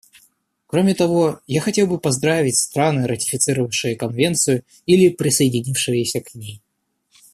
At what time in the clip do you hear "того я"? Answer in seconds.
0.95-1.61